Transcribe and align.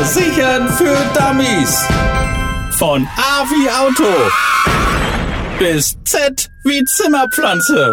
Versichern 0.00 0.66
für 0.66 0.96
Dummies. 1.12 1.86
Von 2.78 3.06
A 3.18 3.44
wie 3.50 3.68
Auto 3.68 4.10
bis 5.58 5.94
Z 6.06 6.48
wie 6.64 6.82
Zimmerpflanze. 6.86 7.92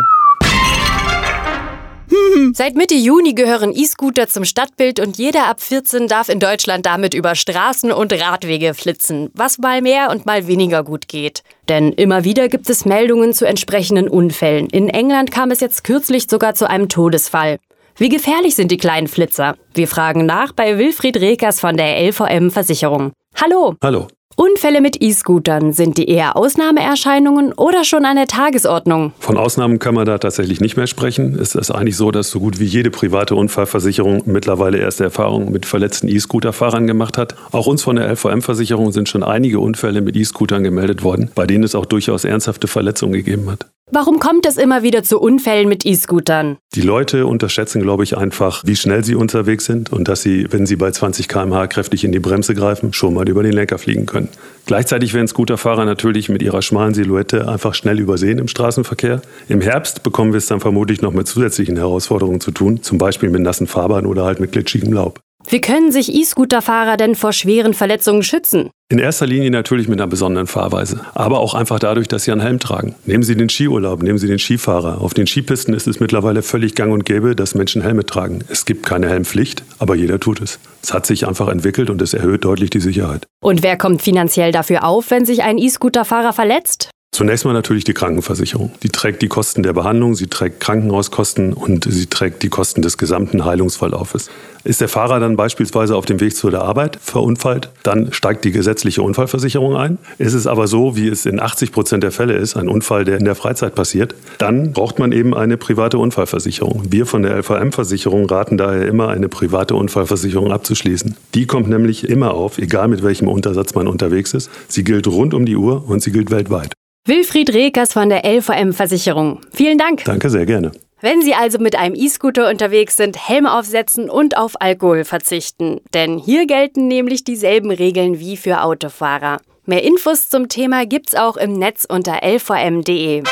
Seit 2.53 2.75
Mitte 2.75 2.95
Juni 2.95 3.33
gehören 3.33 3.73
E-Scooter 3.75 4.29
zum 4.29 4.45
Stadtbild 4.45 5.01
und 5.01 5.17
jeder 5.17 5.47
ab 5.47 5.59
14 5.59 6.07
darf 6.07 6.29
in 6.29 6.39
Deutschland 6.39 6.85
damit 6.85 7.13
über 7.13 7.35
Straßen 7.35 7.91
und 7.91 8.13
Radwege 8.13 8.73
flitzen, 8.73 9.29
was 9.33 9.57
mal 9.57 9.81
mehr 9.81 10.09
und 10.09 10.25
mal 10.25 10.47
weniger 10.47 10.85
gut 10.85 11.09
geht. 11.09 11.43
Denn 11.67 11.91
immer 11.91 12.23
wieder 12.23 12.47
gibt 12.47 12.69
es 12.69 12.85
Meldungen 12.85 13.33
zu 13.33 13.43
entsprechenden 13.43 14.07
Unfällen. 14.07 14.67
In 14.69 14.87
England 14.87 15.31
kam 15.31 15.51
es 15.51 15.59
jetzt 15.59 15.83
kürzlich 15.83 16.27
sogar 16.29 16.55
zu 16.55 16.69
einem 16.69 16.87
Todesfall. 16.87 17.57
Wie 17.99 18.09
gefährlich 18.09 18.53
sind 18.53 18.69
die 18.69 18.77
kleinen 18.77 19.07
Flitzer? 19.07 19.55
Wir 19.73 19.87
fragen 19.87 20.27
nach 20.27 20.51
bei 20.51 20.77
Wilfried 20.77 21.17
Rekers 21.17 21.59
von 21.59 21.77
der 21.77 21.99
LVM 22.07 22.51
Versicherung. 22.51 23.11
Hallo. 23.41 23.73
Hallo. 23.83 24.07
Unfälle 24.35 24.81
mit 24.81 25.01
E-Scootern, 25.01 25.73
sind 25.73 25.97
die 25.97 26.07
eher 26.07 26.37
Ausnahmeerscheinungen 26.37 27.53
oder 27.53 27.83
schon 27.83 28.05
an 28.05 28.17
der 28.17 28.27
Tagesordnung? 28.27 29.13
Von 29.17 29.35
Ausnahmen 29.35 29.79
kann 29.79 29.95
man 29.95 30.05
da 30.05 30.19
tatsächlich 30.19 30.61
nicht 30.61 30.77
mehr 30.77 30.85
sprechen. 30.85 31.39
Es 31.39 31.55
ist 31.55 31.71
eigentlich 31.71 31.97
so, 31.97 32.11
dass 32.11 32.29
so 32.29 32.39
gut 32.39 32.59
wie 32.59 32.65
jede 32.65 32.91
private 32.91 33.33
Unfallversicherung 33.33 34.21
mittlerweile 34.27 34.77
erste 34.77 35.03
Erfahrungen 35.03 35.51
mit 35.51 35.65
verletzten 35.65 36.07
E-Scooter-Fahrern 36.07 36.85
gemacht 36.85 37.17
hat. 37.17 37.33
Auch 37.51 37.65
uns 37.65 37.81
von 37.81 37.95
der 37.95 38.07
LVM-Versicherung 38.11 38.91
sind 38.91 39.09
schon 39.09 39.23
einige 39.23 39.59
Unfälle 39.59 40.01
mit 40.01 40.15
E-Scootern 40.15 40.63
gemeldet 40.63 41.01
worden, 41.01 41.31
bei 41.33 41.47
denen 41.47 41.63
es 41.63 41.73
auch 41.73 41.87
durchaus 41.87 42.25
ernsthafte 42.25 42.67
Verletzungen 42.67 43.13
gegeben 43.13 43.49
hat. 43.49 43.65
Warum 43.89 44.19
kommt 44.19 44.45
es 44.45 44.57
immer 44.57 44.83
wieder 44.83 45.01
zu 45.03 45.17
Unfällen 45.17 45.69
mit 45.69 45.85
E-Scootern? 45.85 46.57
Die 46.75 46.81
Leute 46.81 47.25
unterschätzen, 47.25 47.81
glaube 47.81 48.03
ich, 48.03 48.17
einfach, 48.17 48.63
wie 48.65 48.75
schnell 48.75 49.05
sie 49.05 49.15
unterwegs 49.15 49.63
sind 49.63 49.93
und 49.93 50.09
dass 50.09 50.21
sie, 50.21 50.45
wenn 50.49 50.65
sie 50.65 50.75
bei 50.75 50.91
20 50.91 51.29
km/h 51.29 51.67
kräftig 51.67 52.03
in 52.03 52.11
die 52.11 52.19
Bremse 52.19 52.53
greifen, 52.53 52.91
schon 52.91 53.13
mal 53.13 53.29
über 53.29 53.43
den 53.43 53.53
Lenker 53.53 53.77
fliegen 53.77 54.05
können. 54.05 54.27
Gleichzeitig 54.65 55.13
werden 55.13 55.29
Scooterfahrer 55.29 55.85
natürlich 55.85 56.27
mit 56.27 56.41
ihrer 56.41 56.61
schmalen 56.61 56.93
Silhouette 56.93 57.47
einfach 57.47 57.73
schnell 57.73 57.97
übersehen 57.97 58.39
im 58.39 58.49
Straßenverkehr. 58.49 59.21
Im 59.47 59.61
Herbst 59.61 60.03
bekommen 60.03 60.33
wir 60.33 60.39
es 60.39 60.47
dann 60.47 60.59
vermutlich 60.59 61.01
noch 61.01 61.13
mit 61.13 61.29
zusätzlichen 61.29 61.77
Herausforderungen 61.77 62.41
zu 62.41 62.51
tun, 62.51 62.83
zum 62.83 62.97
Beispiel 62.97 63.29
mit 63.29 63.41
nassen 63.41 63.67
Fahrbahn 63.67 64.05
oder 64.05 64.25
halt 64.25 64.41
mit 64.41 64.51
glitschigem 64.51 64.91
Laub. 64.91 65.21
Wie 65.49 65.61
können 65.61 65.93
sich 65.93 66.13
E-Scooter-Fahrer 66.13 66.97
denn 66.97 67.15
vor 67.15 67.31
schweren 67.31 67.73
Verletzungen 67.73 68.21
schützen? 68.21 68.69
In 68.89 68.99
erster 68.99 69.25
Linie 69.25 69.49
natürlich 69.49 69.87
mit 69.87 69.97
einer 69.97 70.09
besonderen 70.09 70.45
Fahrweise, 70.45 71.05
aber 71.13 71.39
auch 71.39 71.53
einfach 71.53 71.79
dadurch, 71.79 72.09
dass 72.09 72.25
Sie 72.25 72.33
einen 72.33 72.41
Helm 72.41 72.59
tragen. 72.59 72.95
Nehmen 73.05 73.23
Sie 73.23 73.35
den 73.35 73.47
Skiurlaub, 73.47 74.03
nehmen 74.03 74.17
Sie 74.17 74.27
den 74.27 74.39
Skifahrer. 74.39 74.99
Auf 74.99 75.13
den 75.13 75.25
Skipisten 75.25 75.73
ist 75.73 75.87
es 75.87 76.01
mittlerweile 76.01 76.41
völlig 76.41 76.75
gang 76.75 76.91
und 76.91 77.05
gäbe, 77.05 77.33
dass 77.33 77.55
Menschen 77.55 77.81
Helme 77.81 78.05
tragen. 78.05 78.43
Es 78.49 78.65
gibt 78.65 78.85
keine 78.85 79.07
Helmpflicht, 79.07 79.63
aber 79.79 79.95
jeder 79.95 80.19
tut 80.19 80.41
es. 80.41 80.59
Es 80.83 80.93
hat 80.93 81.05
sich 81.05 81.25
einfach 81.25 81.47
entwickelt 81.47 81.89
und 81.89 82.01
es 82.01 82.13
erhöht 82.13 82.43
deutlich 82.43 82.69
die 82.69 82.81
Sicherheit. 82.81 83.25
Und 83.41 83.63
wer 83.63 83.77
kommt 83.77 84.01
finanziell 84.01 84.51
dafür 84.51 84.83
auf, 84.83 85.11
wenn 85.11 85.25
sich 85.25 85.43
ein 85.43 85.57
E-Scooter-Fahrer 85.57 86.33
verletzt? 86.33 86.89
Zunächst 87.17 87.45
mal 87.45 87.53
natürlich 87.53 87.83
die 87.83 87.95
Krankenversicherung. 87.95 88.73
Die 88.83 88.89
trägt 88.89 89.23
die 89.23 89.27
Kosten 89.27 89.63
der 89.63 89.73
Behandlung, 89.73 90.13
sie 90.13 90.27
trägt 90.27 90.59
Krankenhauskosten 90.59 91.51
und 91.51 91.91
sie 91.91 92.05
trägt 92.05 92.43
die 92.43 92.49
Kosten 92.49 92.83
des 92.83 92.99
gesamten 92.99 93.43
Heilungsverlaufes. 93.43 94.29
Ist 94.63 94.81
der 94.81 94.87
Fahrer 94.87 95.19
dann 95.19 95.35
beispielsweise 95.35 95.95
auf 95.95 96.05
dem 96.05 96.19
Weg 96.19 96.35
zu 96.35 96.51
der 96.51 96.61
Arbeit 96.61 96.99
verunfallt, 97.01 97.71
dann 97.81 98.13
steigt 98.13 98.45
die 98.45 98.51
gesetzliche 98.51 99.01
Unfallversicherung 99.01 99.75
ein. 99.75 99.97
Ist 100.19 100.35
es 100.35 100.45
aber 100.45 100.67
so, 100.67 100.95
wie 100.95 101.07
es 101.07 101.25
in 101.25 101.39
80 101.39 101.71
Prozent 101.71 102.03
der 102.03 102.11
Fälle 102.11 102.35
ist, 102.35 102.55
ein 102.55 102.69
Unfall, 102.69 103.03
der 103.03 103.17
in 103.17 103.25
der 103.25 103.33
Freizeit 103.33 103.73
passiert, 103.73 104.13
dann 104.37 104.71
braucht 104.71 104.99
man 104.99 105.11
eben 105.11 105.33
eine 105.33 105.57
private 105.57 105.97
Unfallversicherung. 105.97 106.83
Wir 106.91 107.07
von 107.07 107.23
der 107.23 107.35
LVM-Versicherung 107.35 108.29
raten 108.29 108.59
daher 108.59 108.85
immer, 108.85 109.07
eine 109.07 109.27
private 109.27 109.73
Unfallversicherung 109.73 110.51
abzuschließen. 110.51 111.15
Die 111.33 111.47
kommt 111.47 111.67
nämlich 111.67 112.07
immer 112.07 112.35
auf, 112.35 112.59
egal 112.59 112.89
mit 112.89 113.01
welchem 113.01 113.27
Untersatz 113.27 113.73
man 113.73 113.87
unterwegs 113.87 114.35
ist. 114.35 114.51
Sie 114.67 114.83
gilt 114.83 115.07
rund 115.07 115.33
um 115.33 115.47
die 115.47 115.55
Uhr 115.55 115.83
und 115.89 116.03
sie 116.03 116.11
gilt 116.11 116.29
weltweit. 116.29 116.76
Wilfried 117.07 117.53
Rekers 117.53 117.93
von 117.93 118.09
der 118.09 118.25
LVM 118.25 118.73
Versicherung. 118.73 119.39
Vielen 119.51 119.77
Dank. 119.77 120.03
Danke 120.03 120.29
sehr 120.29 120.45
gerne. 120.45 120.71
Wenn 120.99 121.21
Sie 121.21 121.33
also 121.33 121.59
mit 121.59 121.75
einem 121.75 121.95
E-Scooter 121.95 122.49
unterwegs 122.49 122.97
sind, 122.97 123.29
Helm 123.29 123.45
aufsetzen 123.45 124.09
und 124.09 124.35
auf 124.35 124.59
Alkohol 124.59 125.05
verzichten. 125.05 125.79
Denn 125.93 126.17
hier 126.17 126.47
gelten 126.47 126.87
nämlich 126.87 127.23
dieselben 127.23 127.71
Regeln 127.71 128.19
wie 128.19 128.35
für 128.35 128.61
Autofahrer. 128.61 129.37
Mehr 129.65 129.83
Infos 129.83 130.29
zum 130.29 130.49
Thema 130.49 130.85
gibt's 130.85 131.15
auch 131.15 131.37
im 131.37 131.53
Netz 131.53 131.85
unter 131.87 132.23
lvm.de. 132.23 133.23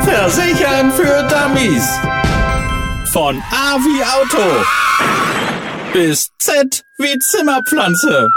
Versichern 0.00 0.90
für 0.92 1.28
Dummies. 1.28 1.98
Von 3.12 3.42
A 3.50 3.76
wie 3.76 4.02
Auto 4.02 4.64
bis 5.92 6.30
Z 6.38 6.82
wie 6.98 7.18
Zimmerpflanze. 7.18 8.28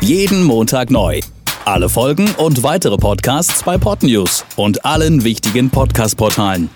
Jeden 0.00 0.44
Montag 0.44 0.90
neu. 0.90 1.20
Alle 1.66 1.88
Folgen 1.88 2.28
und 2.36 2.62
weitere 2.62 2.98
Podcasts 2.98 3.62
bei 3.62 3.78
Podnews 3.78 4.44
und 4.56 4.84
allen 4.84 5.24
wichtigen 5.24 5.70
Podcast-Portalen. 5.70 6.68